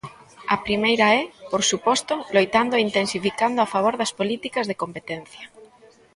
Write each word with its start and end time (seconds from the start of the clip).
A 0.55 0.57
primeira 0.65 1.07
é, 1.19 1.21
por 1.51 1.61
suposto, 1.71 2.13
loitando 2.35 2.73
e 2.75 2.85
intensificando 2.87 3.59
a 3.61 3.71
favor 3.73 3.93
das 3.97 4.15
políticas 4.19 4.65
de 4.67 4.79
competencia. 4.83 5.45